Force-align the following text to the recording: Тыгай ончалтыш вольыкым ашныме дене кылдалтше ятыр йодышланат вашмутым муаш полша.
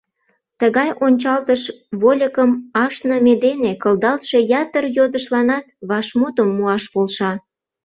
Тыгай 0.59 0.89
ончалтыш 1.05 1.61
вольыкым 2.01 2.51
ашныме 2.83 3.33
дене 3.45 3.71
кылдалтше 3.81 4.39
ятыр 4.61 4.85
йодышланат 4.97 5.65
вашмутым 5.89 6.49
муаш 6.55 6.83
полша. 6.93 7.31